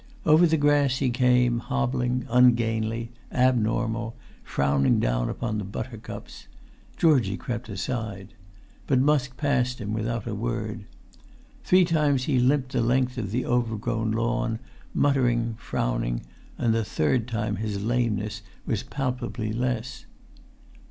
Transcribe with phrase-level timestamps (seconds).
[0.25, 6.47] Over the grass he came hobbling, ungainly, abnormal, frowning down upon the buttercups.
[6.97, 8.33] Georgie crept aside.
[8.87, 10.85] But Musk passed him without a word.
[11.63, 14.57] Three times he limped the length of the overgrown lawn,
[14.91, 16.23] muttering, frowning;
[16.57, 20.05] and the third time his lameness was palpably less.